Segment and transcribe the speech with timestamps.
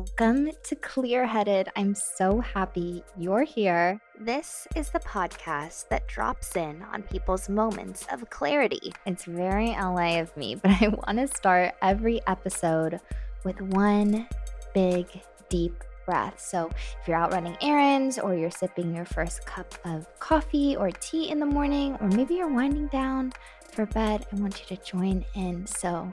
[0.00, 1.68] Welcome to Clear Headed.
[1.76, 4.00] I'm so happy you're here.
[4.18, 8.94] This is the podcast that drops in on people's moments of clarity.
[9.04, 12.98] It's very LA of me, but I want to start every episode
[13.44, 14.26] with one
[14.72, 15.06] big,
[15.50, 16.40] deep breath.
[16.40, 16.70] So,
[17.02, 21.28] if you're out running errands, or you're sipping your first cup of coffee or tea
[21.28, 23.34] in the morning, or maybe you're winding down
[23.70, 25.66] for bed, I want you to join in.
[25.66, 26.10] So,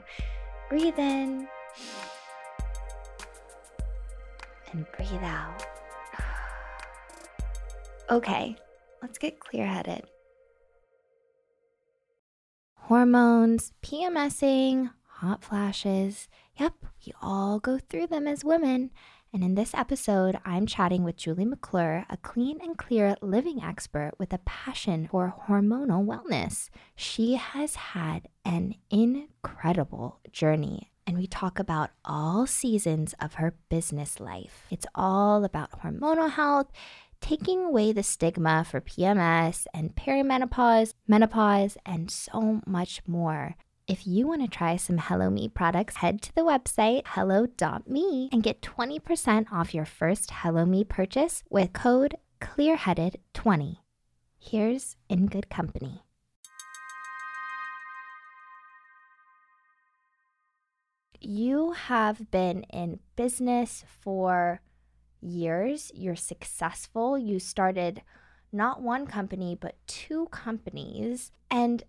[0.68, 1.48] breathe in
[4.72, 5.64] and breathe out.
[8.10, 8.56] Okay,
[9.02, 10.04] let's get clear headed.
[12.74, 16.28] Hormones, PMSing, hot flashes.
[16.56, 16.72] Yep,
[17.06, 18.90] we all go through them as women.
[19.30, 24.12] And in this episode, I'm chatting with Julie McClure, a clean and clear living expert
[24.18, 26.70] with a passion for hormonal wellness.
[26.96, 34.20] She has had an incredible journey and we talk about all seasons of her business
[34.20, 34.66] life.
[34.70, 36.70] It's all about hormonal health,
[37.22, 43.56] taking away the stigma for PMS and perimenopause, menopause, and so much more.
[43.86, 48.42] If you want to try some Hello Me products, head to the website hello.me and
[48.42, 53.78] get 20% off your first Hello Me purchase with code clearheaded20.
[54.38, 56.02] Here's in good company.
[61.20, 64.60] You have been in business for
[65.20, 65.90] years.
[65.94, 67.18] You're successful.
[67.18, 68.02] You started
[68.52, 71.32] not one company, but two companies.
[71.50, 71.82] And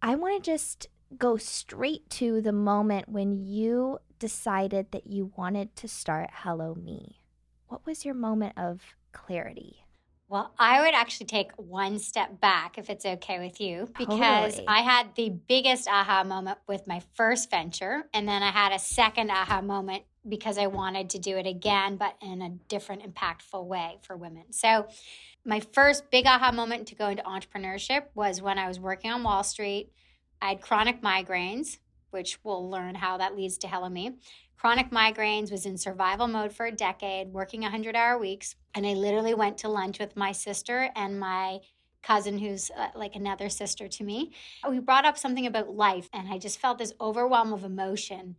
[0.00, 5.74] I want to just go straight to the moment when you decided that you wanted
[5.76, 7.20] to start Hello Me.
[7.68, 9.84] What was your moment of clarity?
[10.30, 14.68] Well, I would actually take one step back if it's okay with you because Totally.
[14.68, 18.04] I had the biggest aha moment with my first venture.
[18.12, 21.96] And then I had a second aha moment because I wanted to do it again,
[21.96, 24.52] but in a different, impactful way for women.
[24.52, 24.88] So,
[25.46, 29.22] my first big aha moment to go into entrepreneurship was when I was working on
[29.22, 29.90] Wall Street.
[30.42, 31.78] I had chronic migraines,
[32.10, 34.16] which we'll learn how that leads to Hello Me.
[34.56, 38.56] Chronic migraines was in survival mode for a decade, working 100 hour weeks.
[38.74, 41.60] And I literally went to lunch with my sister and my
[42.02, 44.32] cousin, who's uh, like another sister to me.
[44.68, 48.36] We brought up something about life, and I just felt this overwhelm of emotion.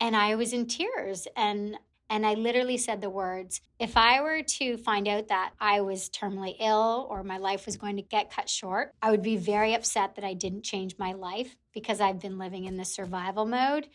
[0.00, 1.26] And I was in tears.
[1.36, 1.78] And
[2.10, 6.10] and I literally said the words if I were to find out that I was
[6.10, 9.74] terminally ill or my life was going to get cut short, I would be very
[9.74, 13.86] upset that I didn't change my life because I've been living in this survival mode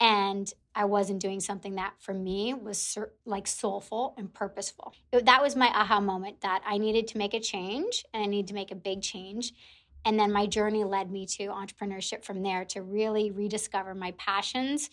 [0.00, 2.96] and I wasn't doing something that for me was
[3.26, 4.94] like soulful and purposeful.
[5.12, 8.26] It- that was my aha moment that I needed to make a change and I
[8.26, 9.52] needed to make a big change.
[10.04, 14.90] And then my journey led me to entrepreneurship from there to really rediscover my passions,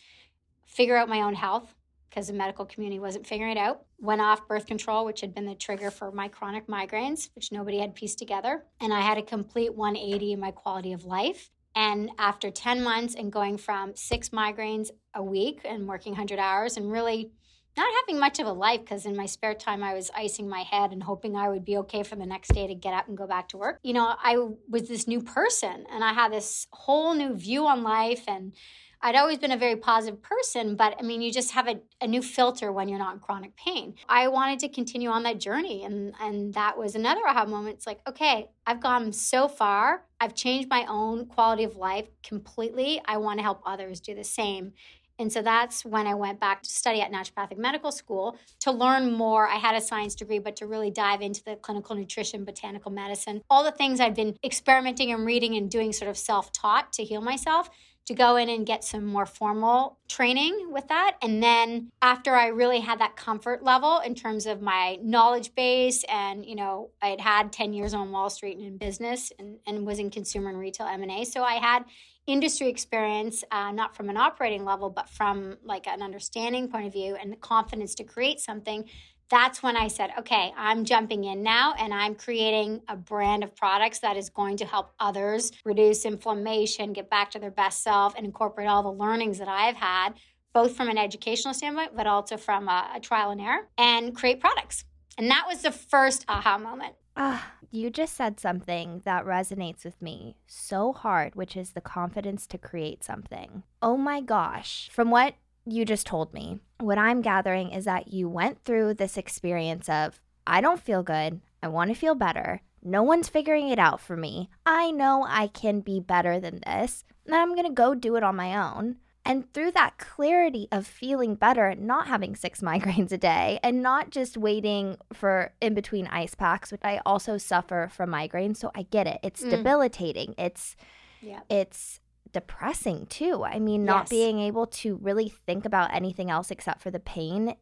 [0.68, 1.74] figure out my own health
[2.10, 3.84] because the medical community wasn't figuring it out.
[4.00, 7.80] Went off birth control, which had been the trigger for my chronic migraines, which nobody
[7.80, 8.64] had pieced together.
[8.80, 11.50] And I had a complete 180 in my quality of life.
[11.76, 16.78] And after 10 months and going from six migraines a week and working 100 hours
[16.78, 17.32] and really
[17.78, 20.62] not having much of a life because in my spare time I was icing my
[20.62, 23.18] head and hoping I would be okay for the next day to get up and
[23.18, 23.80] go back to work.
[23.84, 24.38] You know, I
[24.70, 28.54] was this new person and I had this whole new view on life and
[29.02, 32.08] I'd always been a very positive person, but I mean, you just have a, a
[32.08, 33.96] new filter when you're not in chronic pain.
[34.10, 37.76] I wanted to continue on that journey, and, and that was another aha moment.
[37.78, 40.04] It's like, okay, I've gone so far.
[40.20, 43.02] I've changed my own quality of life completely.
[43.06, 44.74] I want to help others do the same.
[45.18, 49.12] And so that's when I went back to study at naturopathic medical school to learn
[49.12, 49.48] more.
[49.48, 53.42] I had a science degree, but to really dive into the clinical nutrition, botanical medicine,
[53.50, 57.04] all the things I'd been experimenting and reading and doing sort of self taught to
[57.04, 57.70] heal myself
[58.10, 61.16] to go in and get some more formal training with that.
[61.22, 66.04] And then after I really had that comfort level in terms of my knowledge base
[66.10, 69.60] and, you know, I had had 10 years on Wall Street and in business and,
[69.68, 71.24] and was in consumer and retail M&A.
[71.24, 71.86] So I had
[72.26, 76.94] industry experience, uh, not from an operating level, but from like an understanding point of
[76.94, 78.86] view and the confidence to create something
[79.30, 83.56] that's when I said, okay, I'm jumping in now and I'm creating a brand of
[83.56, 88.16] products that is going to help others reduce inflammation, get back to their best self,
[88.16, 90.14] and incorporate all the learnings that I've had,
[90.54, 94.40] both from an educational standpoint, but also from a, a trial and error, and create
[94.40, 94.84] products.
[95.18, 96.96] And that was the first aha moment.
[97.16, 102.48] Ah, you just said something that resonates with me so hard, which is the confidence
[102.48, 103.64] to create something.
[103.82, 104.90] Oh my gosh.
[104.92, 105.36] From what
[105.72, 110.20] you just told me, what I'm gathering is that you went through this experience of,
[110.48, 111.42] I don't feel good.
[111.62, 112.62] I want to feel better.
[112.82, 114.50] No one's figuring it out for me.
[114.66, 117.04] I know I can be better than this.
[117.26, 118.96] And I'm going to go do it on my own.
[119.26, 124.10] And through that clarity of feeling better, not having six migraines a day, and not
[124.10, 128.58] just waiting for in between ice packs, which I also suffer from migraines.
[128.58, 129.20] So I get it.
[129.22, 129.50] It's Mm.
[129.52, 130.34] debilitating.
[130.38, 130.76] It's
[131.22, 131.42] Yeah.
[131.50, 132.00] it's
[132.32, 133.44] depressing too.
[133.44, 134.10] I mean, not Yes.
[134.10, 137.56] being able to really think about anything else except for the pain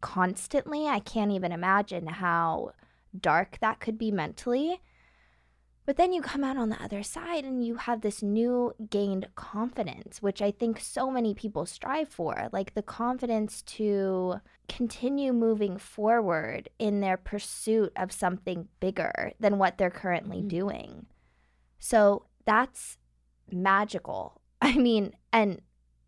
[0.00, 0.86] constantly.
[0.86, 2.72] I can't even imagine how
[3.18, 4.80] dark that could be mentally.
[5.86, 9.28] But then you come out on the other side and you have this new gained
[9.34, 15.76] confidence, which I think so many people strive for like the confidence to continue moving
[15.76, 20.48] forward in their pursuit of something bigger than what they're currently Mhm.
[20.48, 21.06] doing.
[21.78, 22.96] So that's
[23.50, 24.40] magical.
[24.62, 25.60] I mean, and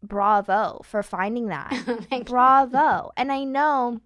[0.02, 1.70] bravo for finding that.
[2.10, 3.10] Thank bravo.
[3.16, 4.00] And I know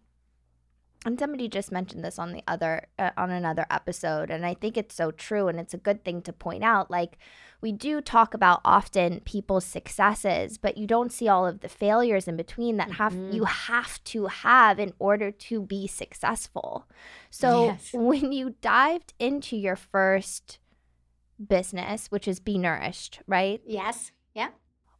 [1.06, 4.76] and somebody just mentioned this on the other uh, on another episode and I think
[4.76, 7.16] it's so true and it's a good thing to point out like
[7.62, 12.28] we do talk about often people's successes but you don't see all of the failures
[12.28, 13.32] in between that have Mhm.
[13.32, 16.86] you have to have in order to be successful.
[17.30, 17.90] So Yes.
[17.94, 20.58] when you dived into your first
[21.48, 23.60] business which is Be Nourished, right?
[23.66, 24.12] Yes.
[24.34, 24.48] Yeah.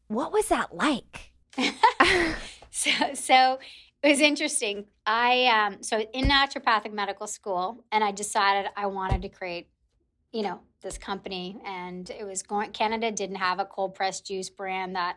[0.09, 1.33] What was that like?
[2.71, 3.59] so so
[4.03, 4.87] it was interesting.
[5.07, 9.69] I um so in naturopathic medical school and I decided I wanted to create,
[10.33, 14.49] you know, this company and it was going Canada didn't have a cold pressed juice
[14.49, 15.17] brand that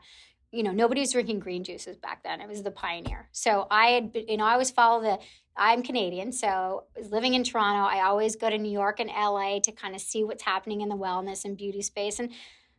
[0.54, 2.40] you know, nobody was drinking green juices back then.
[2.40, 3.28] It was the pioneer.
[3.32, 5.20] So I had, been- you know, I always follow the,
[5.58, 6.32] I'm Canadian.
[6.32, 7.90] So living in Toronto.
[7.90, 10.90] I always go to New York and LA to kind of see what's happening in
[10.90, 12.20] the wellness and beauty space.
[12.20, 12.32] And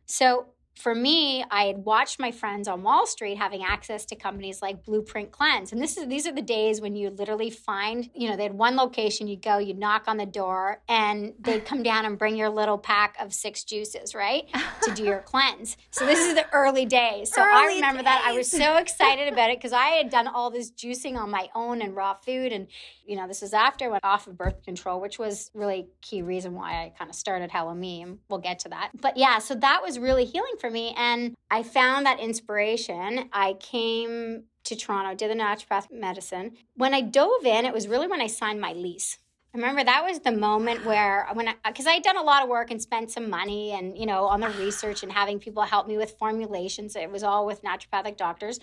[0.05, 4.61] so for me, I had watched my friends on Wall Street having access to companies
[4.61, 5.71] like Blueprint Cleanse.
[5.71, 8.53] And this is these are the days when you literally find, you know, they had
[8.53, 12.35] one location, you go, you knock on the door, and they'd come down and bring
[12.35, 14.43] your little pack of six juices, right?
[14.83, 15.77] To do your cleanse.
[15.91, 17.33] So this is the early days.
[17.33, 18.23] So I Early remember that.
[18.25, 21.47] I was so excited about it because I had done all this juicing on my
[21.55, 22.51] own and raw food.
[22.51, 22.67] And,
[23.05, 26.21] you know, this was after I went off of birth control, which was really key
[26.21, 28.01] reason why I kind of started Hello Me.
[28.01, 28.91] And we'll get to that.
[28.99, 30.93] But yeah, so that was really healing for me.
[30.97, 33.29] And I found that inspiration.
[33.31, 36.53] I came to Toronto, did the naturopathic medicine.
[36.75, 39.19] When I dove in, it was really when I signed my lease.
[39.53, 42.17] I remember that was the moment where uh, when I uh, because I had done
[42.17, 45.09] a lot of work and spent some money and you know on the research and
[45.09, 46.95] having people help me with formulations.
[46.97, 48.59] It was all with naturopathic doctors.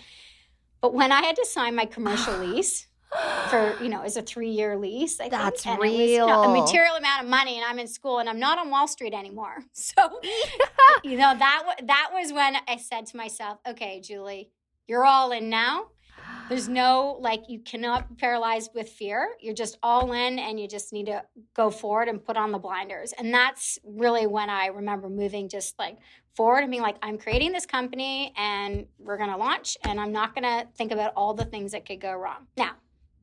[0.81, 2.87] But when I had to sign my commercial lease
[3.49, 6.17] for you know was a three year lease, I think, That's and it was, you
[6.19, 8.87] know, a material amount of money, and I'm in school and I'm not on Wall
[8.87, 9.63] Street anymore.
[9.73, 10.19] So
[11.03, 14.49] you know that that was when I said to myself, okay, Julie,
[14.87, 15.87] you're all in now.
[16.49, 19.35] There's no like you cannot be paralyzed with fear.
[19.39, 21.23] You're just all in and you just need to
[21.53, 23.13] go forward and put on the blinders.
[23.13, 25.97] And that's really when I remember moving just like
[26.35, 30.35] forward and being like, I'm creating this company and we're gonna launch and I'm not
[30.35, 32.47] gonna think about all the things that could go wrong.
[32.57, 32.73] Now,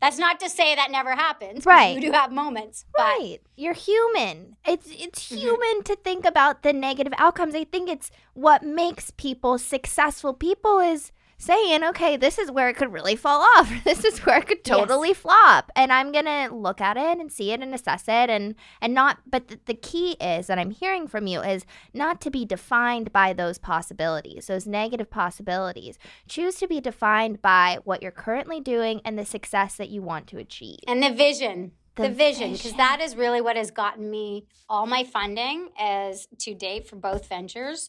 [0.01, 1.65] that's not to say that never happens.
[1.67, 1.95] Right.
[1.95, 2.85] You do have moments.
[2.97, 3.39] But Right.
[3.57, 4.57] You're human.
[4.67, 5.37] It's it's Mhm.
[5.39, 7.55] human to think about the negative outcomes.
[7.55, 12.77] I think it's what makes people successful people is saying, okay, this is where it
[12.77, 13.73] could really fall off.
[13.85, 14.77] This is where it could Yes.
[14.77, 15.73] totally flop.
[15.75, 19.19] And I'm gonna look at it and see it and assess it and and not
[19.29, 21.65] but the, the key is that I'm hearing from you is
[21.95, 25.99] not to be defined by those possibilities, those negative possibilities.
[26.29, 30.27] Choose to be defined by what you're currently doing and the success that you want
[30.29, 30.81] to achieve.
[30.87, 34.87] and the vision the, The vision because that is really what has gotten me all
[34.87, 37.89] my funding as to date for both ventures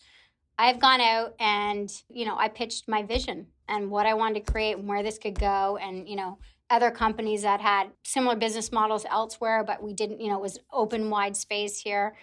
[0.61, 4.51] i've gone out and you know i pitched my vision and what i wanted to
[4.51, 6.37] create and where this could go and you know
[6.69, 10.59] other companies that had similar business models elsewhere but we didn't you know it was
[10.71, 12.15] open wide space here.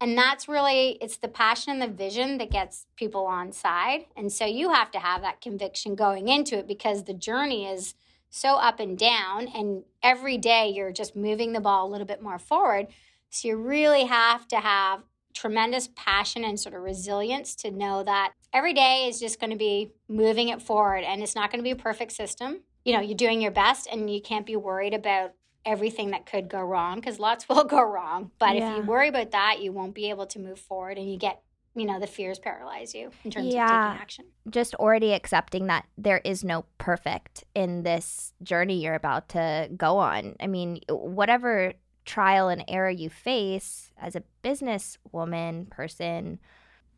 [0.00, 4.04] And that's really it's the passion and the vision that gets people on side.
[4.16, 7.94] And so you have to have that conviction going into it because the journey is
[8.28, 12.22] so up and down and every day you're just moving the ball a little bit
[12.22, 12.88] more forward.
[13.30, 15.02] So you really have to have
[15.36, 19.56] tremendous passion and sort of resilience to know that every day is just going to
[19.56, 23.00] be moving it forward and it's not going to be a perfect system you know
[23.00, 25.32] you're doing your best and you can't be worried about
[25.66, 29.30] everything that could go wrong because lots will go wrong but if you worry about
[29.32, 31.42] that you won't be able to move forward and you get
[31.74, 33.64] you know the fears paralyze you in terms Yeah.
[33.64, 38.94] of taking action just already accepting that there is no perfect in this journey you're
[38.94, 40.36] about to go on.
[40.40, 41.72] I mean, whatever
[42.06, 46.38] trial and error you face as a business woman, person,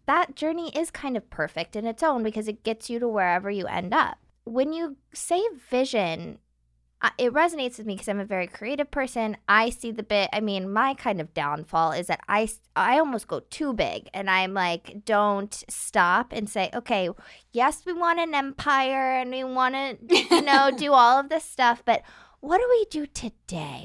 [0.07, 3.51] that journey is kind of perfect in its own because it gets you to wherever
[3.51, 4.19] you end up.
[4.45, 6.39] When you say vision,
[7.17, 9.37] it resonates with me because I'm a very creative person.
[9.49, 10.31] I see the bit.
[10.33, 14.29] I mean, my kind of downfall is that I I almost go too big, and
[14.29, 17.11] I'm like, don't stop and say, okay,
[17.53, 21.45] yes, we want an empire and we want to, you know, do all of this
[21.45, 22.03] stuff, but
[22.41, 23.35] what do we do today?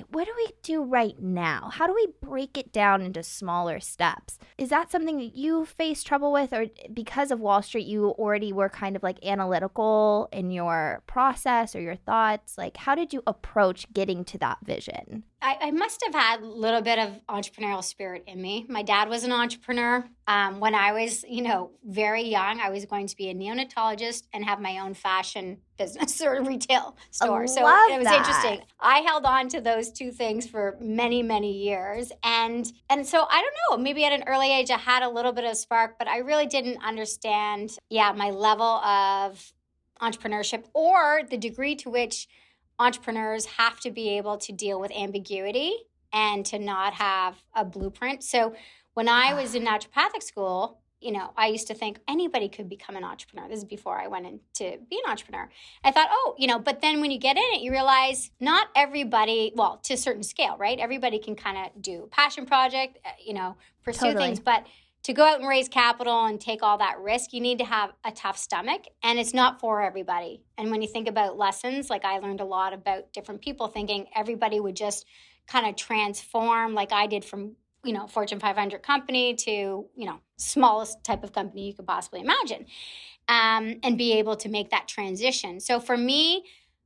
[0.09, 1.69] What do we do right now?
[1.71, 4.37] How do we break it down into smaller steps?
[4.57, 8.51] Is that something that you face trouble with, or because of Wall Street, you already
[8.51, 12.57] were kind of like analytical in your process or your thoughts?
[12.57, 15.23] Like, how did you approach getting to that vision?
[15.43, 18.65] I, I must have had a little bit of entrepreneurial spirit in me.
[18.69, 20.05] My dad was an entrepreneur.
[20.25, 24.23] Um, when I was, you know, very young, I was going to be a neonatologist
[24.33, 27.45] and have my own fashion business or retail store.
[27.47, 28.17] so it was that.
[28.19, 28.61] interesting.
[28.79, 32.11] I held on to those two things for many, many years.
[32.23, 35.31] And and so I don't know, maybe at an early age I had a little
[35.31, 39.53] bit of spark, but I really didn't understand, yeah, my level of
[40.01, 42.27] entrepreneurship or the degree to which
[42.79, 45.73] entrepreneurs have to be able to deal with ambiguity
[46.11, 48.23] and to not have a blueprint.
[48.23, 48.53] So
[48.93, 49.77] when I was in ah.
[49.77, 53.47] naturopathic school, you know, I used to think anybody could become an entrepreneur.
[53.49, 55.49] This is before I went into be an entrepreneur.
[55.83, 58.67] I thought, oh, you know, but then when you get in it, you realize not
[58.75, 60.79] everybody, well, to a certain scale, right?
[60.79, 64.25] Everybody can kind of do passion project, uh, you know, pursue Totally.
[64.25, 64.65] things, but
[65.03, 67.91] to go out and raise capital and take all that risk, you need to have
[68.05, 70.41] a tough stomach, and it's not for everybody.
[70.57, 74.07] And when you think about lessons, like I learned a lot about different people thinking
[74.15, 75.05] everybody would just
[75.45, 80.19] kind of transform, like I did from you know Fortune 500 company to you know
[80.37, 82.65] smallest type of company you could possibly imagine,
[83.27, 85.59] um, and be able to make that transition.
[85.59, 86.43] So for me,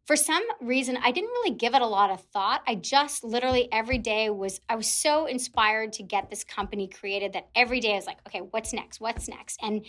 [0.08, 2.62] for some reason i didn't really give it a lot of thought.
[2.66, 7.34] I just literally every day was i was so inspired to get this company created
[7.34, 9.00] that every day i was like okay what's next?
[9.02, 9.60] What's next?
[9.62, 9.86] And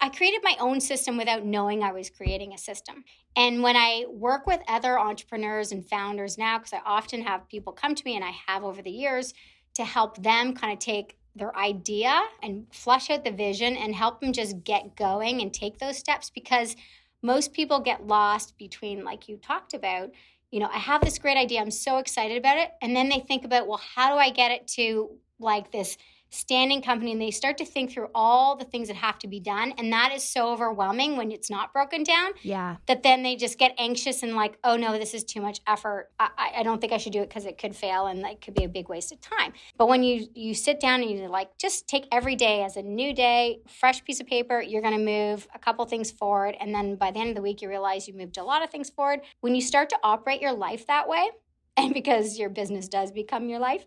[0.00, 3.04] i created my own system without knowing i was creating a system.
[3.34, 7.72] And when i work with other entrepreneurs and founders now because i often have people
[7.72, 9.34] come to me and i have over the years
[9.76, 14.20] to help them kind of take their idea and flush out the vision and help
[14.20, 16.74] them just get going and take those steps because
[17.22, 20.10] most people get lost between like you talked about
[20.50, 23.20] you know i have this great idea i'm so excited about it and then they
[23.20, 25.98] think about well how do i get it to like this
[26.30, 29.38] standing company and they start to think through all the things that have to be
[29.40, 32.76] done and that is so overwhelming when it's not broken down Yeah.
[32.86, 36.10] that then they just get anxious and like oh no this is too much effort.
[36.18, 38.54] I, I- don't think i should do it because it could fail and that could
[38.54, 39.52] be a big waste of time.
[39.78, 42.82] But when you you sit down and you like just take every day as a
[42.82, 46.74] new day fresh piece of paper you're going to move a couple things forward and
[46.74, 48.90] then by the end of the week you realize you moved a lot of things
[48.90, 49.20] forward.
[49.40, 51.28] When you start to operate your life that way
[51.76, 53.84] and because your business does become your life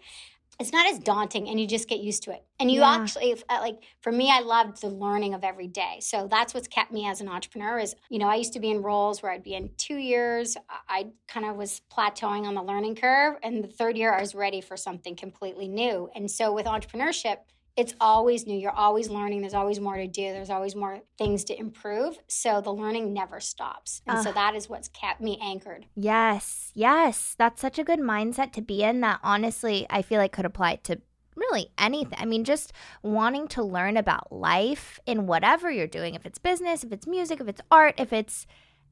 [0.60, 2.44] it's not as daunting and you just get used to it.
[2.60, 2.92] And you Yeah.
[2.92, 6.00] actually uh, like for me i loved the learning of every day.
[6.02, 8.70] So that's what's kept me as an entrepreneur is you know i used to be
[8.70, 10.58] in roles where i'd be in two years.
[10.88, 13.36] I kind of was plateauing on the learning curve.
[13.42, 16.10] And the third year i was ready for something completely new.
[16.16, 17.38] And so with entrepreneurship
[17.80, 21.44] it's always new you're always learning there's always more to do there's always more things
[21.50, 24.34] to improve so the learning never stops and so Ah.
[24.34, 27.36] that is what's kept me anchored Yes, yes.
[27.38, 30.72] That's such a good mindset to be in that honestly, I feel like could apply
[30.88, 31.02] to
[31.36, 32.18] really anything.
[32.18, 36.84] I mean, just wanting to learn about life in whatever you're doing, if it's business,
[36.84, 38.46] if it's music, if it's art, if it's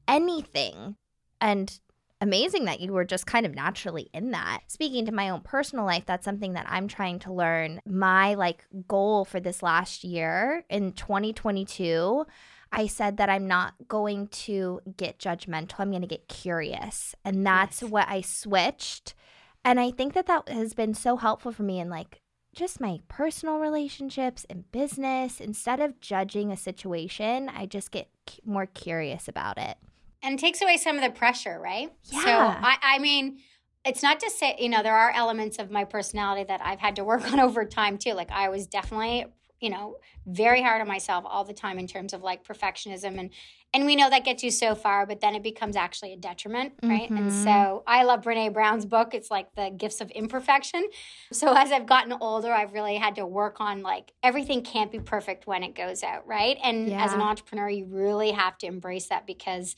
[0.06, 0.96] anything.
[1.40, 1.78] And
[2.20, 4.60] amazing that you were just kind of naturally in that.
[4.66, 7.80] Speaking to my own personal life, that's something that I'm trying to learn.
[7.86, 12.26] My like goal for this last year in 2022
[12.70, 15.76] I said that I'm not going to get judgmental.
[15.78, 17.14] I'm going to get curious.
[17.24, 17.90] And that's Yes.
[17.90, 19.14] what I switched.
[19.64, 22.20] And I think that that has been so helpful for me in like
[22.54, 25.40] just my personal relationships and business.
[25.40, 28.10] Instead of judging a situation, I just get
[28.44, 29.76] more curious about it.
[30.22, 31.90] And it takes away some of the pressure, right?
[32.02, 32.60] So Yeah.
[32.62, 33.38] I, I mean,
[33.84, 36.96] it's not to say, you know, there are elements of my personality that I've had
[36.96, 38.12] to work on over time too.
[38.14, 39.26] Like I was definitely,
[39.60, 39.96] you know,
[40.26, 43.30] very hard on myself all the time in terms of like perfectionism and
[43.74, 46.72] and we know that gets you so far, but then it becomes actually a detriment,
[46.82, 47.10] right?
[47.10, 47.32] And Mhm.
[47.32, 49.12] so I love Brene Brown's book.
[49.12, 50.88] It's like the gifts of imperfection.
[51.32, 55.00] So as I've gotten older, I've really had to work on like everything can't be
[55.00, 56.56] perfect when it goes out, right?
[56.64, 59.76] And as an entrepreneur, you really have to embrace that because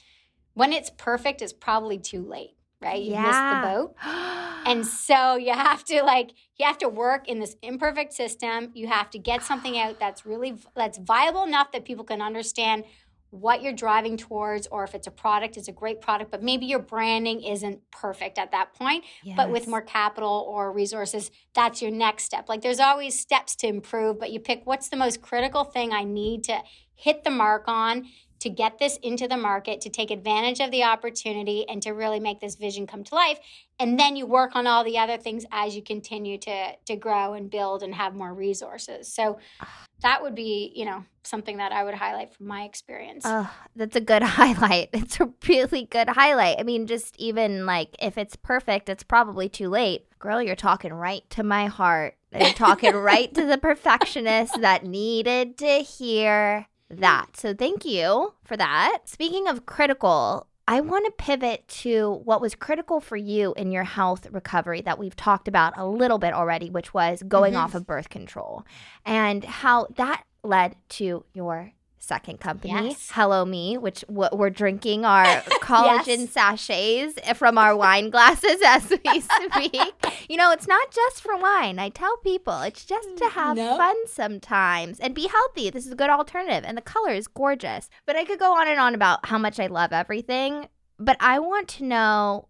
[0.60, 3.02] when it's perfect, it's probably too late, right?
[3.02, 3.94] You missed the boat.
[4.66, 8.70] And so you have to like you have to work in this imperfect system.
[8.74, 12.84] You have to get something out that's really that's viable enough that people can understand
[13.30, 16.66] what you're driving towards or if it's a product it's a great product but maybe
[16.66, 19.04] your branding isn't perfect at that point
[19.36, 23.68] but with more capital or resources that's your next step like there's always steps to
[23.68, 26.60] improve but you pick what's the most critical thing i need to
[26.96, 28.04] hit the mark on
[28.40, 32.20] to get this into the market, to take advantage of the opportunity, and to really
[32.20, 33.38] make this vision come to life.
[33.78, 37.34] And then you work on all the other things as you continue to to grow
[37.34, 39.12] and build and have more resources.
[39.12, 39.38] So
[40.02, 43.24] that would be, you know, something that I would highlight from my experience.
[43.26, 44.90] Oh, that's a good highlight.
[44.92, 46.58] It's a really good highlight.
[46.58, 50.06] I mean, just even like if it's perfect, it's probably too late.
[50.18, 52.16] Girl, you're talking right to my heart.
[52.32, 57.36] You're talking right to the perfectionist that needed to hear that.
[57.36, 59.00] So thank you for that.
[59.04, 63.84] Speaking of critical, I want to pivot to what was critical for you in your
[63.84, 67.58] health recovery that we've talked about a little bit already, which was going Mhm.
[67.64, 68.64] off of birth control
[69.04, 73.10] and how that led to your second company, Yes.
[73.12, 75.24] Hello Me, which w- we're drinking our
[75.62, 79.92] collagen sachets from our wine glasses as we speak.
[80.28, 81.78] you know, it's not just for wine.
[81.78, 83.76] I tell people it's just to have No.
[83.76, 85.68] fun sometimes and be healthy.
[85.70, 87.90] This is a good alternative, and the color is gorgeous.
[88.06, 90.68] But I could go on and on about how much I love everything.
[90.98, 92.48] But I want to know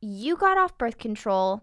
[0.00, 1.62] you got off birth control,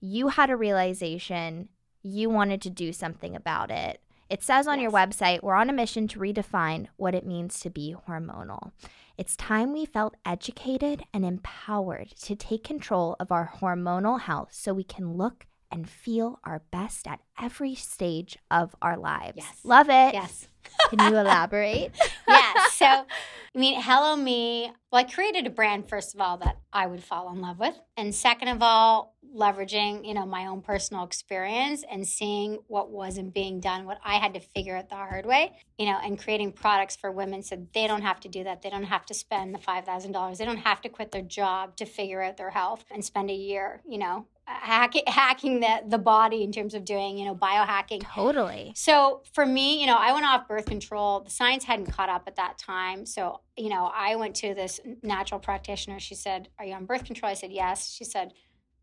[0.00, 1.68] you had a realization,
[2.02, 4.00] you wanted to do something about it.
[4.30, 7.70] It says on your website, we're on a mission to redefine what it means to
[7.70, 8.72] be hormonal.
[9.16, 14.72] It's time we felt educated and empowered to take control of our hormonal health so
[14.72, 19.38] we can look and feel our best at every stage of our lives.
[19.38, 19.60] Yes.
[19.64, 20.14] Love it.
[20.14, 20.48] yes.
[20.88, 21.90] Can you elaborate?
[22.28, 22.74] yes.
[22.74, 23.06] So, I
[23.54, 27.32] mean, Hello Me, well, I created a brand, first of all, that I would fall
[27.32, 27.74] in love with.
[27.96, 33.34] And second of all, leveraging, you know, my own personal experience and seeing what wasn't
[33.34, 36.52] being done, what I had to figure out the hard way, you know, and creating
[36.52, 38.62] products for women so they don't have to do that.
[38.62, 40.36] They don't have to spend the $5,000.
[40.38, 43.34] They don't have to quit their job to figure out their health and spend a
[43.34, 48.02] year, you know, hacking, hacking the, the body in terms of doing, you know, biohacking.
[48.02, 48.72] totally.
[48.74, 51.20] So for me, you know, I went off birth control.
[51.20, 53.06] The science hadn't caught up at that time.
[53.06, 56.00] So, you know, I went to this natural practitioner.
[56.00, 57.30] She said, Are you on birth control?
[57.30, 57.90] I said, Yes.
[57.90, 58.32] She said,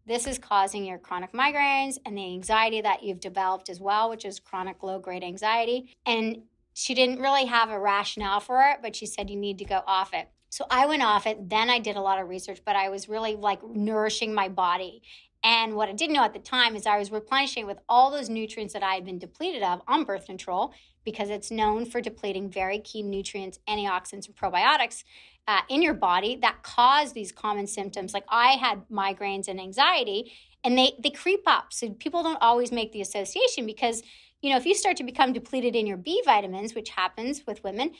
[0.05, 4.25] This is causing your chronic migraines and the anxiety that you've developed as well, which
[4.25, 5.95] is chronic low grade anxiety.
[6.05, 6.43] And
[6.73, 9.81] she didn't really have a rationale for it, but she said, You need to go
[9.85, 10.29] off it.
[10.49, 11.49] So I went off it.
[11.49, 15.01] Then I did a lot of research, but I was really like nourishing my body.
[15.43, 18.29] And what I didn't know at the time is I was replenishing with all those
[18.29, 22.49] nutrients that I had been depleted of on birth control because it's known for depleting
[22.49, 25.03] very key nutrients, antioxidants, and probiotics
[25.47, 28.13] uh, in your body that cause these common symptoms.
[28.13, 30.31] Like I had migraines and anxiety,
[30.63, 31.73] and they they creep up.
[31.73, 34.03] So people don't always make the association because
[34.41, 37.63] you know if you start to become depleted in your B vitamins, which happens with
[37.63, 37.91] women,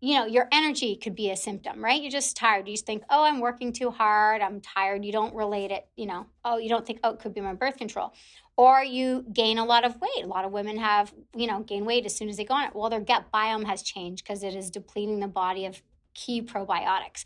[0.00, 2.00] you know, your energy could be a symptom, right?
[2.00, 2.68] You're just tired.
[2.68, 4.42] You just think, oh, I'm working too hard.
[4.42, 5.04] I'm tired.
[5.04, 7.54] You don't relate it, you know, oh, you don't think, oh, it could be my
[7.54, 8.12] birth control.
[8.56, 10.24] Or you gain a lot of weight.
[10.24, 12.64] A lot of women have, you know, gain weight as soon as they go on
[12.64, 12.74] it.
[12.74, 15.82] Well, their gut biome has changed because it is depleting the body of
[16.20, 17.24] key probiotics.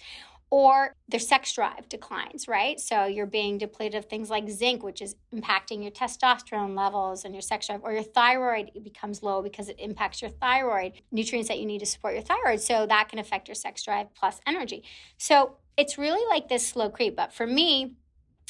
[0.54, 2.78] Or their sex drive declines, right?
[2.78, 7.34] So you're being depleted of things like zinc, which is impacting your testosterone levels and
[7.34, 11.58] your sex drive, or your thyroid becomes low because it impacts your thyroid, nutrients that
[11.58, 12.60] you need to support your thyroid.
[12.60, 14.84] So that can affect your sex drive plus energy.
[15.16, 17.16] So it's really like this slow creep.
[17.16, 17.94] But for me,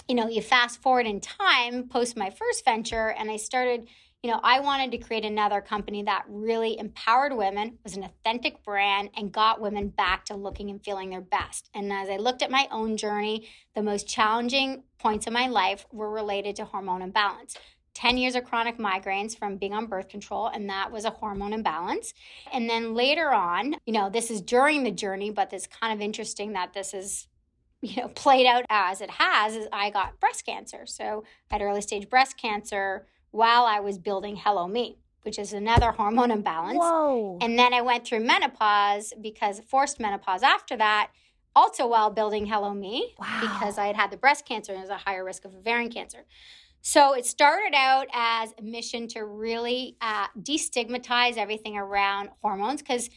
[0.09, 3.87] you know, you fast forward in time post my first venture, and I started
[4.23, 8.63] you know, I wanted to create another company that really empowered women, was an authentic
[8.63, 11.69] brand, and got women back to looking and feeling their best.
[11.75, 15.87] And as I looked at my own journey, the most challenging points of my life
[15.91, 17.57] were related to hormone imbalance.
[17.95, 21.53] 10 years of chronic migraines from being on birth control, and that was a hormone
[21.53, 22.15] imbalance.
[22.53, 26.01] And then later on, you know, this is during the journey, but it's kind of
[26.01, 27.27] interesting that this is
[27.85, 31.63] you know played out as it has is i got breast cancer so i had
[31.63, 36.79] early stage breast cancer while I was building Hello Me, which is another hormone imbalance.
[36.79, 37.39] Whoa.
[37.41, 41.11] And then I went through menopause because forced menopause after that,
[41.55, 43.41] also while building Hello Me, Wow.
[43.43, 46.25] because I had had the breast cancer and was a higher risk of ovarian cancer.
[46.81, 53.09] So it started out as a mission to really uh, destigmatize everything around hormones because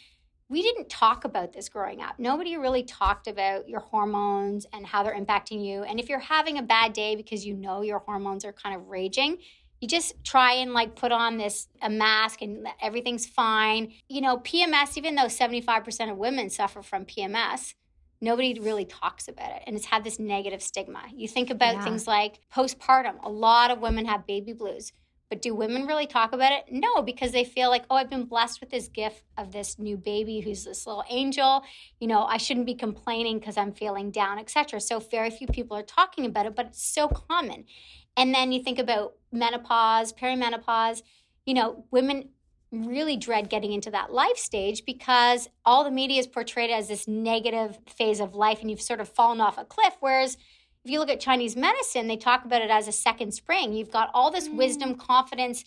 [0.49, 2.19] we didn't talk about this growing up.
[2.19, 5.81] Nobody really talked about your hormones and how they're impacting you.
[5.81, 8.87] And if you're having a bad day because you know your hormones are kind of
[8.87, 9.37] raging,
[9.81, 13.93] you just try and like put on this a mask and everything's fine.
[14.07, 17.73] You know, PMS, even though 75% of women suffer from PMS,
[18.21, 19.63] nobody really talks about it.
[19.67, 21.03] And it's had this negative stigma.
[21.13, 21.83] You think about Yeah.
[21.83, 24.91] things like postpartum, a lot of women have baby blues.
[25.27, 26.65] But do women really talk about it?
[26.71, 29.97] No, because they feel like, oh, I've been blessed with this gift of this new
[29.97, 31.63] baby who's this little angel.
[31.99, 34.79] You know, I shouldn't be complaining because I'm feeling down, etc.
[34.79, 37.65] So very few people are talking about it, but it's so common.
[38.17, 41.03] And then you think about menopause, perimenopause.
[41.45, 42.29] You know, women
[42.71, 47.07] really dread getting into that life stage because all the media is portrayed as this
[47.07, 49.95] negative phase of life and you've sort of fallen off a cliff.
[49.99, 50.37] Whereas
[50.83, 53.73] if you look at Chinese medicine, they talk about it as a second spring.
[53.73, 54.55] You've got all this mm.
[54.55, 55.63] wisdom, confidence,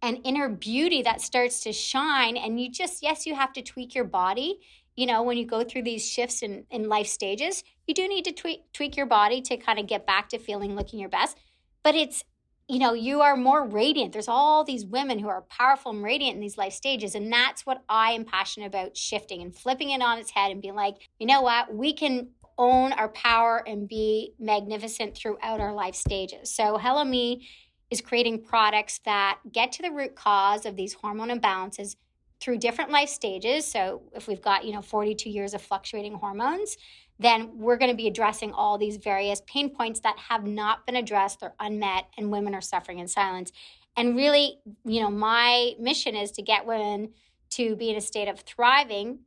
[0.00, 2.36] and inner beauty that starts to shine.
[2.36, 4.60] And you just, yes, you have to tweak your body.
[4.96, 8.24] You know, when you go through these shifts in, in life stages, you do need
[8.26, 11.36] to tweak, tweak your body to kind of get back to feeling looking your best.
[11.84, 12.24] But it's
[12.68, 14.12] you know, you are more radiant.
[14.12, 17.14] There's all these women who are powerful and radiant in these life stages.
[17.14, 20.62] And that's what I am passionate about shifting and flipping it on its head and
[20.62, 21.74] being like, you know what?
[21.74, 26.54] We can own our power and be magnificent throughout our life stages.
[26.54, 27.46] So, Hello Me
[27.90, 31.96] is creating products that get to the root cause of these hormone imbalances
[32.40, 33.66] through different life stages.
[33.66, 36.76] So, if we've got, you know, 42 years of fluctuating hormones,
[37.18, 40.96] then we're going to be addressing all these various pain points that have not been
[40.96, 43.52] addressed, they're unmet, and women are suffering in silence.
[43.96, 47.10] And really, you know, my mission is to get women
[47.50, 49.20] to be in a state of thriving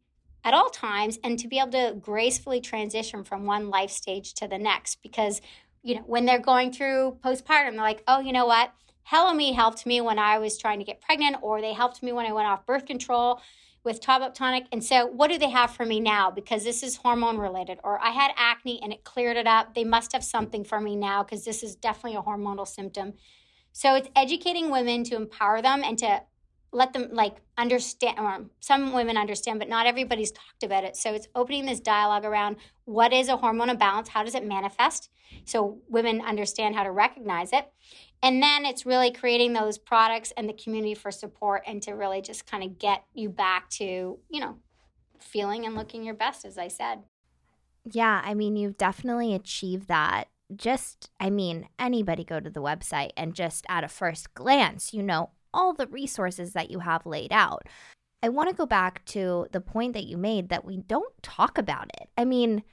[0.44, 4.48] at all times and to be able to gracefully transition from one life stage to
[4.48, 5.02] the next.
[5.02, 5.40] Because,
[5.82, 8.74] you know, when they're going through postpartum, they're like, oh, you know what?
[9.04, 12.12] Hello Me helped me when I was trying to get pregnant, or they helped me
[12.12, 13.42] when I went off birth control
[13.88, 14.66] with Top Up Tonic.
[14.74, 16.30] And so, what do they have for me now?
[16.30, 19.74] Because this is hormone related, or I had acne and it cleared it up.
[19.74, 23.14] They must have something for me now because this is definitely a hormonal symptom.
[23.72, 26.22] So, it's educating women to empower them and to
[26.74, 31.14] let them like understand or some women understand but not everybody's talked about it so
[31.14, 35.10] it's opening this dialogue around what is a hormone imbalance how does it manifest
[35.46, 37.72] so women understand how to recognize it
[38.24, 42.22] and then it's really creating those products and the community for support and to really
[42.22, 44.58] just kind of get you back to, you know,
[45.20, 47.04] feeling and looking your best, as I said.
[47.86, 50.28] Yeah, I mean, you've definitely achieved that.
[50.56, 55.04] Just, I mean, anybody go to the website and just at a first glance, you
[55.04, 57.68] know, all the resources that you have laid out.
[58.24, 61.58] I want to go back to the point that you made that we don't talk
[61.58, 62.10] about it.
[62.18, 62.64] I mean,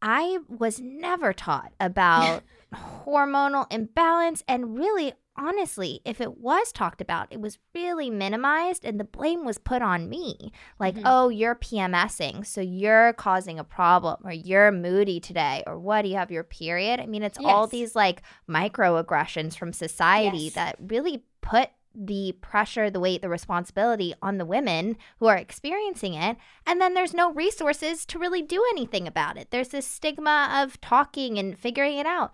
[0.00, 2.42] I was never taught about
[2.74, 4.44] hormonal imbalance.
[4.46, 9.44] And really, honestly, if it was talked about, it was really minimized and the blame
[9.44, 10.52] was put on me.
[10.78, 11.06] Like, mm-hmm.
[11.06, 16.02] oh, you're PMSing, so you're causing a problem, or you're moody today, or what?
[16.02, 17.00] Do you have your period?
[17.00, 17.48] I mean, it's yes.
[17.48, 20.54] all these like microaggressions from society yes.
[20.54, 26.14] that really put the pressure, the weight, the responsibility on the women who are experiencing
[26.14, 26.36] it.
[26.64, 29.50] And then there's no resources to really do anything about it.
[29.50, 32.32] There's this stigma of talking and figuring it out.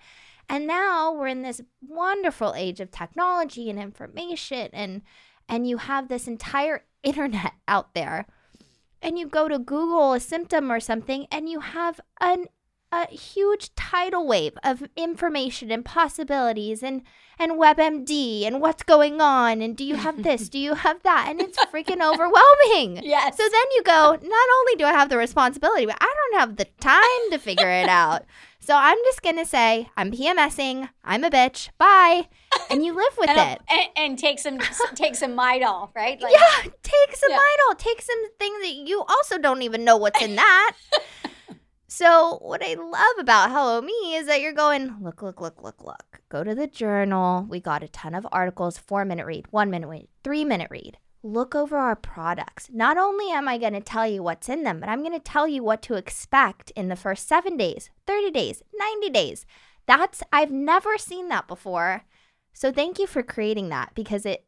[0.48, 5.03] And now we're in this wonderful age of technology and information and
[5.48, 8.27] and you have this entire internet out there.
[9.03, 12.46] And you go to Google a symptom or something and you have an
[12.94, 17.02] a huge tidal wave of information and possibilities and
[17.37, 20.48] and WebMD and what's going on and do you have this?
[20.48, 21.26] do you have that?
[21.28, 23.02] And it's freaking overwhelming.
[23.02, 23.37] Yes.
[23.37, 26.57] So then you go, not only do I have the responsibility, but I don't have
[26.57, 28.24] the time to figure it out.
[28.61, 30.88] So I'm just gonna say I'm PMSing.
[31.04, 31.68] I'm a bitch.
[31.76, 32.28] Bye.
[32.70, 33.61] And you live with and, it.
[33.68, 34.59] And, and, take some
[34.94, 36.18] take some Midol, right?
[36.20, 37.38] Like, yeah, take some yeah.
[37.38, 37.76] Midol.
[37.76, 40.72] Take some things that you also don't even know what's in that.
[41.96, 45.85] So, what I love about Hello Me is that you're going, look, look, look, look,
[45.85, 46.22] look.
[46.28, 47.46] Go to the journal.
[47.48, 50.98] We got a ton of articles, four minute read, one minute read, three minute read.
[51.22, 52.68] Look over our products.
[52.72, 55.20] Not only am I going to tell you what's in them, but I'm going to
[55.20, 59.46] tell you what to expect in the first seven days, 30 days, 90 days.
[59.87, 62.07] That's, I've never seen that before.
[62.52, 64.44] So, thank you for creating that because it,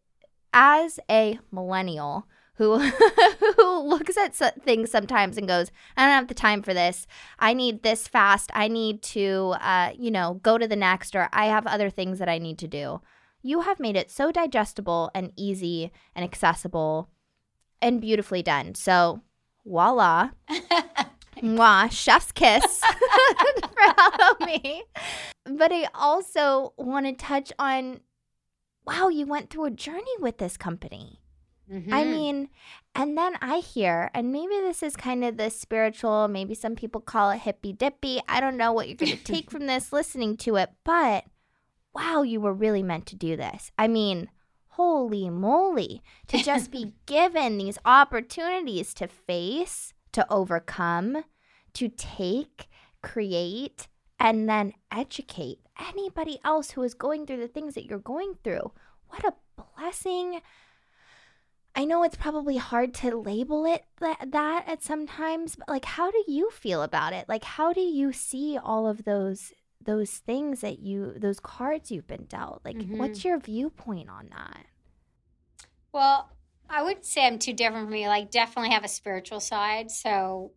[0.53, 2.79] as a millennial, who
[3.57, 7.07] who looks at things sometimes and goes, "I don't have the time for this.
[7.39, 8.51] I need this fast.
[8.55, 12.19] I need to, uh, you know, go to the next, or I have other things
[12.19, 13.01] that I need to do."
[13.43, 17.11] You have made it so digestible and easy and accessible
[17.81, 18.75] and beautifully done.
[18.75, 19.23] So,
[19.65, 20.31] voila.
[21.43, 22.81] Mwah, chef's kiss
[24.39, 24.85] for me.
[25.45, 28.01] But I also want to touch on
[28.87, 31.21] wow, you went through a journey with this company.
[31.73, 31.93] Mm-hmm.
[31.93, 32.49] I mean,
[32.95, 37.01] and then I hear, and maybe this is kind of the spiritual, maybe some people
[37.01, 38.21] call it hippy dippy.
[38.29, 41.25] I don't know what you're going to take from this listening to it, but
[41.95, 43.73] wow, you were really meant to do this.
[43.79, 44.29] I mean,
[44.69, 51.25] holy moly, to just be given these opportunities to face, to overcome,
[51.75, 52.69] to take,
[53.03, 53.89] create,
[54.21, 58.73] and then educate anybody else who is going through the things that you're going through.
[59.09, 59.35] What a
[59.77, 60.41] blessing
[61.77, 66.11] I know it's probably hard to label it that, that at sometimes, but like how
[66.11, 67.29] do you feel about it?
[67.29, 69.53] Like how do you see all of those
[69.85, 72.63] those things that you those cards you've been dealt?
[72.65, 72.99] Like mm-hmm.
[72.99, 74.65] what's your viewpoint on that?
[75.93, 76.31] Well,
[76.69, 78.09] I would say I'm too different from you.
[78.09, 79.91] Like, definitely have a spiritual side.
[79.91, 80.53] So,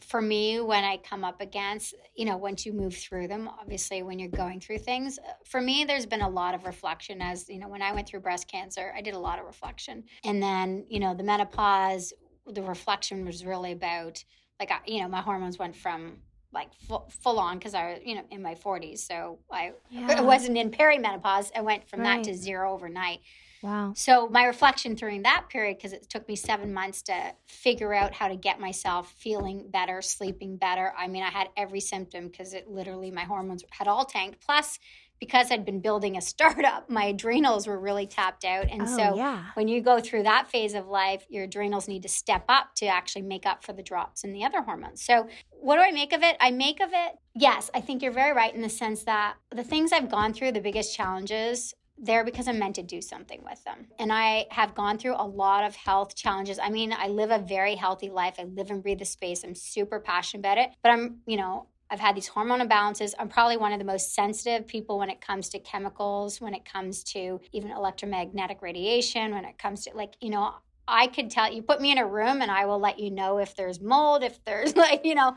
[0.00, 4.02] for me, when I come up against, you know, once you move through them, obviously,
[4.02, 7.22] when you're going through things, uh, for me, there's been a lot of reflection.
[7.22, 10.04] As you know, when I went through breast cancer, I did a lot of reflection.
[10.24, 12.12] And then, you know, the menopause,
[12.46, 14.22] the reflection was really about,
[14.60, 16.18] like, I, you know, my hormones went from
[16.52, 18.98] like full, full on because I was, you know, in my 40s.
[18.98, 20.20] So I, yeah.
[20.20, 21.50] wasn't in perimenopause.
[21.54, 22.22] I went from right.
[22.22, 23.20] that to zero overnight.
[23.66, 23.94] Wow.
[23.96, 28.14] So my reflection during that period, because it took me seven months to figure out
[28.14, 30.92] how to get myself feeling better, sleeping better.
[30.96, 34.40] I mean, I had every symptom because it literally my hormones had all tanked.
[34.40, 34.78] Plus,
[35.18, 38.70] because I'd been building a startup, my adrenals were really tapped out.
[38.70, 39.46] And oh, so yeah.
[39.54, 42.86] when you go through that phase of life, your adrenals need to step up to
[42.86, 45.02] actually make up for the drops in the other hormones.
[45.02, 46.36] So what do I make of it?
[46.38, 49.64] I make of it, yes, I think you're very right in the sense that the
[49.64, 53.62] things I've gone through, the biggest challenges, they're because I'm meant to do something with
[53.64, 53.86] them.
[53.98, 56.58] And I have gone through a lot of health challenges.
[56.58, 58.36] I mean, I live a very healthy life.
[58.38, 59.44] I live and breathe the space.
[59.44, 60.70] I'm super passionate about it.
[60.82, 63.14] But I'm, you know, I've had these hormone imbalances.
[63.18, 66.64] I'm probably one of the most sensitive people when it comes to chemicals, when it
[66.64, 70.54] comes to even electromagnetic radiation, when it comes to like, you know,
[70.88, 73.38] I could tell you put me in a room and I will let you know
[73.38, 75.34] if there's mold, if there's like, you know,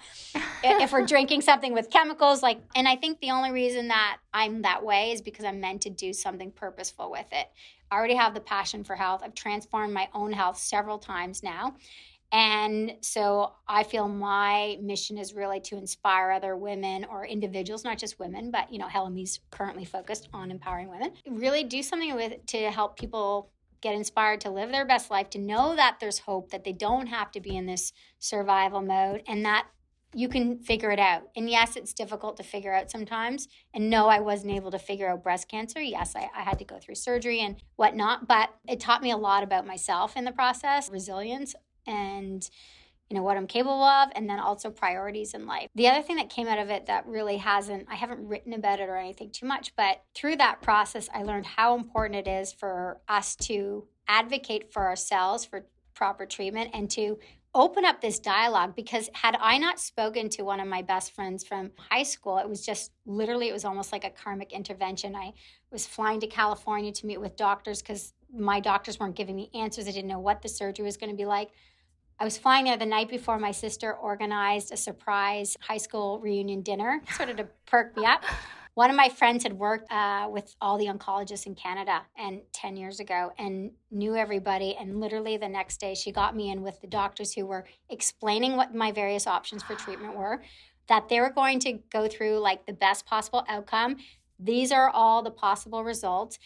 [0.64, 4.62] if we're drinking something with chemicals like and I think the only reason that I'm
[4.62, 7.48] that way is because I'm meant to do something purposeful with it.
[7.92, 9.22] I already have the passion for health.
[9.24, 11.76] I've transformed my own health several times now.
[12.32, 17.98] And so I feel my mission is really to inspire other women or individuals, not
[17.98, 21.14] just women, but you know, Hello Me's currently focused on empowering women.
[21.28, 23.50] Really do something with to help people
[23.82, 27.08] get inspired to live their best life, to know that there's hope, that they don't
[27.08, 29.68] have to be in this survival mode, and that
[30.14, 31.30] you can figure it out.
[31.36, 33.48] And yes, it's difficult to figure out sometimes.
[33.74, 35.80] And no, I wasn't able to figure out breast cancer.
[35.80, 39.18] Yes, I, I, had to go through surgery and whatnot, but it taught me a
[39.18, 41.54] lot about myself in the process, resilience,
[41.86, 42.50] and
[43.10, 45.68] you know what I'm capable of and then also priorities in life.
[45.76, 48.80] The other thing that came out of it that really hasn't I haven't written about
[48.80, 52.54] it or anything too much, but through that process I learned how important it is
[52.54, 57.18] for us to advocate for ourselves for proper treatment and to
[57.56, 61.44] open up this dialogue because had I not spoken to one of my best friends
[61.44, 65.16] from high school, it was just literally, it was almost like a karmic intervention.
[65.16, 65.34] I
[65.72, 69.88] was flying to California to meet with doctors because my doctors weren't giving me answers.
[69.88, 71.50] I didn't know what the surgery was going to be like.
[72.22, 76.62] I was flying there the night before my sister organized a surprise high school reunion
[76.62, 78.26] dinner, sort of to perk me up.
[78.74, 82.76] One of my friends had worked uh, with all the oncologists in Canada and 10
[82.76, 84.76] years ago and knew everybody.
[84.78, 88.58] And literally the next day, she got me in with the doctors who were explaining
[88.58, 90.44] what my various options for treatment were,
[90.88, 93.96] that they were going to go through like the best possible outcome.
[94.38, 96.38] These are all the possible results.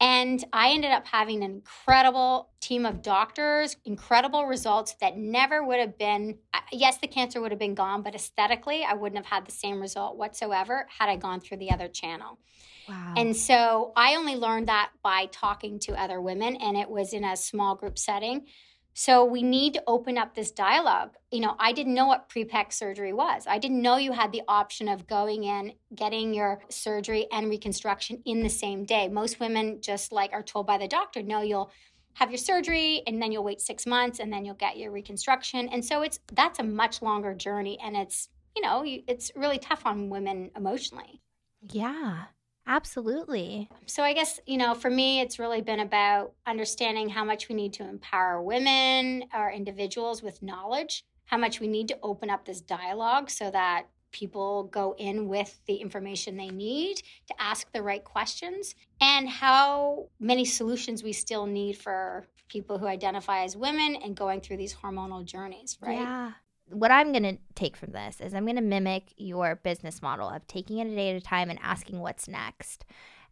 [0.00, 5.78] And I ended up having an incredible team of doctors, incredible results that never would
[5.78, 6.38] have been.
[6.72, 9.80] Yes, the cancer would have been gone, but aesthetically, I wouldn't have had the same
[9.80, 12.38] result whatsoever had I gone through the other channel.
[12.88, 13.14] Wow.
[13.16, 17.24] And so I only learned that by talking to other women, and it was in
[17.24, 18.46] a small group setting.
[18.96, 21.16] So we need to open up this dialogue.
[21.32, 23.44] You know, I didn't know what pre-pec surgery was.
[23.48, 28.22] I didn't know you had the option of going in, getting your surgery and reconstruction
[28.24, 29.08] in the same day.
[29.08, 31.72] Most women just like are told by the doctor, no, you'll
[32.14, 35.68] have your surgery and then you'll wait 6 months and then you'll get your reconstruction.
[35.70, 39.84] And so it's that's a much longer journey and it's, you know, it's really tough
[39.84, 41.20] on women emotionally.
[41.68, 42.26] Yeah.
[42.66, 43.68] Absolutely.
[43.86, 47.54] So I guess, you know, for me, it's really been about understanding how much we
[47.54, 52.44] need to empower women or individuals with knowledge, how much we need to open up
[52.44, 57.82] this dialogue so that people go in with the information they need to ask the
[57.82, 63.96] right questions, and how many solutions we still need for people who identify as women
[63.96, 65.98] and going through these hormonal journeys, right?
[65.98, 66.32] Yeah
[66.70, 70.28] what I'm going to take from this is I'm going to mimic your business model
[70.28, 72.84] of taking it a day at a time and asking what's next.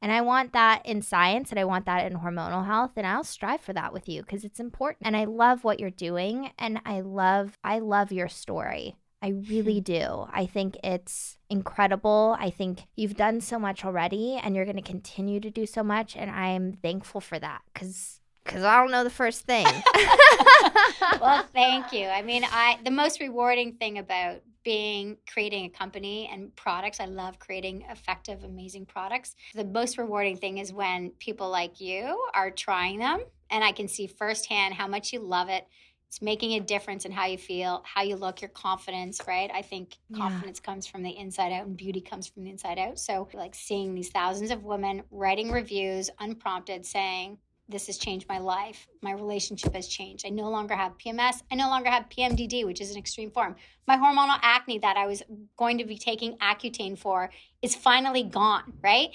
[0.03, 3.23] And I want that in science and I want that in hormonal health and I'll
[3.23, 5.07] strive for that with you because it's important.
[5.07, 8.97] And I love what you're doing and I love I love your story.
[9.23, 10.27] I really do.
[10.33, 12.37] I think it's incredible.
[12.39, 15.85] I think you've done so much already and you're going to continue to do so
[15.85, 19.67] much and I'm thankful for that cuz because I don't know the first thing.
[21.21, 22.07] well, thank you.
[22.07, 27.01] I mean, I the most rewarding thing about being creating a company and products.
[27.01, 29.35] I love creating effective, amazing products.
[29.55, 33.89] The most rewarding thing is when people like you are trying them, and I can
[33.89, 35.67] see firsthand how much you love it.
[36.09, 39.51] It's making a difference in how you feel, how you look, your confidence, right?
[39.53, 40.71] I think confidence yeah.
[40.71, 42.99] comes from the inside out and beauty comes from the inside out.
[42.99, 48.39] So, like seeing these thousands of women writing reviews unprompted saying, this has changed my
[48.39, 48.87] life.
[49.01, 50.27] My relationship has changed.
[50.27, 51.43] I no longer have PMS.
[51.51, 53.57] I no longer have PMDD, which is an extreme form.
[53.87, 55.23] My hormonal acne that I was
[55.57, 57.31] going to be taking Accutane for
[57.63, 59.11] is finally gone, right?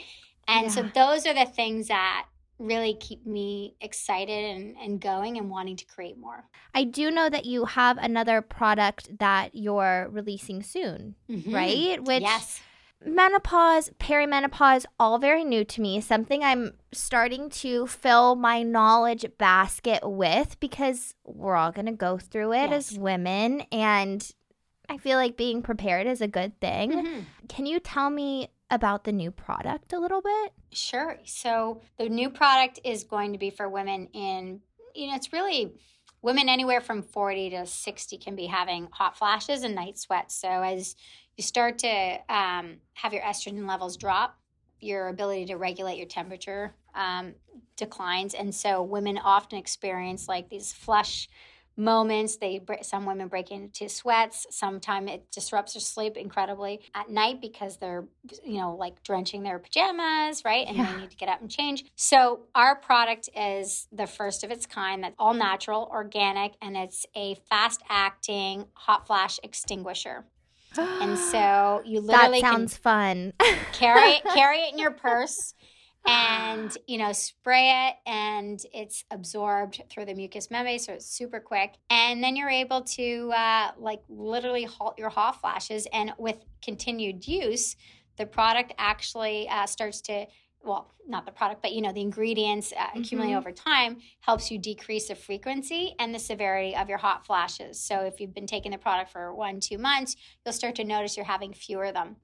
[0.47, 0.71] And yeah.
[0.71, 2.25] so those are the things that
[2.59, 6.45] really keep me excited and, and going and wanting to create more.
[6.73, 11.53] I do know that you have another product that you're releasing soon, mm-hmm.
[11.53, 12.03] right?
[12.03, 12.61] Which yes
[13.05, 16.01] menopause, perimenopause, all very new to me.
[16.01, 22.17] Something I'm starting to fill my knowledge basket with because we're all going to go
[22.17, 22.91] through it yes.
[22.91, 23.61] as women.
[23.71, 24.29] And
[24.89, 26.91] I feel like being prepared is a good thing.
[26.91, 27.19] Mm-hmm.
[27.47, 30.53] Can you tell me about the new product a little bit?
[30.71, 31.17] Sure.
[31.25, 34.61] So, the new product is going to be for women in,
[34.93, 35.73] you know, it's really
[36.21, 40.35] women anywhere from 40 to 60 can be having hot flashes and night sweats.
[40.35, 40.95] So, as
[41.37, 44.37] you start to um, have your estrogen levels drop,
[44.79, 47.35] your ability to regulate your temperature um,
[47.75, 51.29] declines, and so women often experience like these flush
[51.77, 52.37] moments.
[52.37, 54.47] They some women break into sweats.
[54.49, 58.05] Sometimes it disrupts their sleep incredibly at night because they're
[58.43, 60.65] you know like drenching their pajamas, right?
[60.67, 60.91] And yeah.
[60.91, 61.85] they need to get up and change.
[61.95, 65.03] So our product is the first of its kind.
[65.03, 70.25] That's all natural, organic, and it's a fast acting hot flash extinguisher
[70.77, 73.33] and so you literally that sounds fun.
[73.73, 75.53] carry it, carry it in your purse,
[76.05, 81.39] and you know spray it, and it's absorbed through the mucous membrane, so it's super
[81.39, 81.73] quick.
[81.89, 87.27] And then you're able to uh, like literally halt your hot flashes, and with continued
[87.27, 87.75] use,
[88.17, 90.25] the product actually uh, starts to
[90.67, 93.37] well, not the product, but you know, the ingredients uh, accumulate mm-hmm.
[93.37, 97.79] over time helps you decrease the frequency and the severity of your hot flashes.
[97.79, 101.15] So if you've been taking the product for one, two months, you'll start to notice
[101.15, 102.17] you're having fewer of them.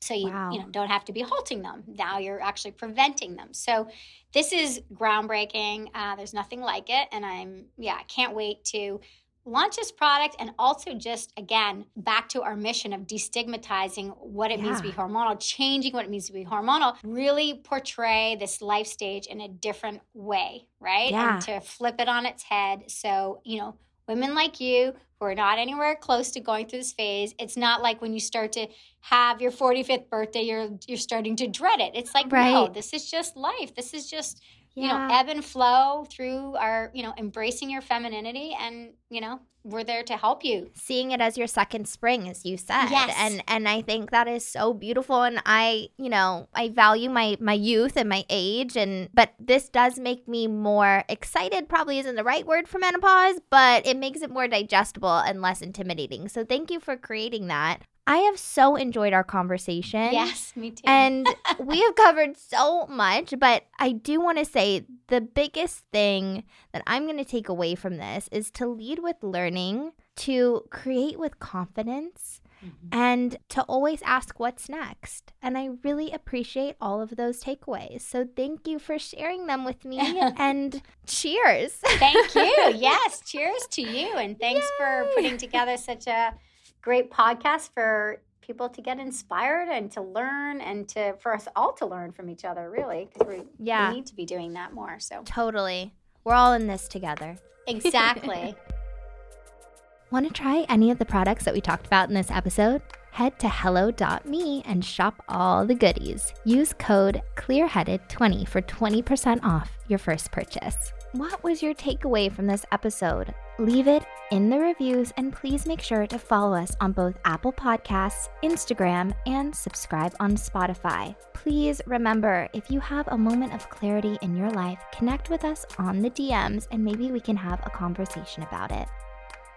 [0.00, 0.50] So you, wow.
[0.50, 1.84] you know, don't have to be halting them.
[1.86, 3.52] Now you're actually preventing them.
[3.52, 3.88] So
[4.32, 5.88] this is groundbreaking.
[5.94, 7.08] Uh, there's nothing like it.
[7.12, 9.00] And I'm, yeah, I can't wait to
[9.44, 14.58] launch this product and also just again back to our mission of destigmatizing what it
[14.58, 14.66] yeah.
[14.66, 18.86] means to be hormonal changing what it means to be hormonal really portray this life
[18.86, 21.34] stage in a different way right yeah.
[21.34, 23.74] and to flip it on its head so you know
[24.06, 27.82] women like you who are not anywhere close to going through this phase it's not
[27.82, 28.66] like when you start to
[29.00, 32.52] have your 45th birthday you're you're starting to dread it it's like right.
[32.52, 34.42] no this is just life this is just
[34.74, 34.82] yeah.
[34.82, 39.40] you know ebb and flow through our you know embracing your femininity and you know
[39.62, 43.14] we're there to help you seeing it as your second spring as you said yes.
[43.18, 47.36] and and i think that is so beautiful and i you know i value my
[47.40, 52.16] my youth and my age and but this does make me more excited probably isn't
[52.16, 56.42] the right word for menopause but it makes it more digestible and less intimidating so
[56.42, 60.12] thank you for creating that I have so enjoyed our conversation.
[60.12, 60.82] Yes, me too.
[60.84, 61.26] And
[61.58, 66.82] we have covered so much, but I do want to say the biggest thing that
[66.86, 71.38] I'm going to take away from this is to lead with learning, to create with
[71.38, 72.40] confidence.
[72.64, 72.88] Mm-hmm.
[72.92, 75.32] And to always ask what's next.
[75.40, 78.02] And I really appreciate all of those takeaways.
[78.02, 79.98] So thank you for sharing them with me
[80.36, 81.72] and cheers.
[81.72, 82.74] Thank you.
[82.76, 84.12] Yes, cheers to you.
[84.14, 84.76] And thanks Yay.
[84.76, 86.34] for putting together such a
[86.82, 91.72] great podcast for people to get inspired and to learn and to for us all
[91.72, 93.90] to learn from each other really because we, yeah.
[93.90, 95.22] we need to be doing that more so.
[95.24, 95.92] Totally.
[96.24, 97.38] We're all in this together.
[97.66, 98.54] Exactly.
[100.10, 102.82] Want to try any of the products that we talked about in this episode?
[103.12, 106.32] Head to hello.me and shop all the goodies.
[106.44, 112.64] Use code clearheaded20 for 20% off your first purchase what was your takeaway from this
[112.72, 117.18] episode Leave it in the reviews and please make sure to follow us on both
[117.26, 121.14] Apple Podcasts, Instagram, and subscribe on Spotify.
[121.34, 125.66] Please remember if you have a moment of clarity in your life, connect with us
[125.76, 128.88] on the DMs and maybe we can have a conversation about it.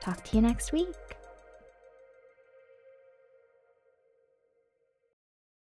[0.02, 1.16] Talk to you next week.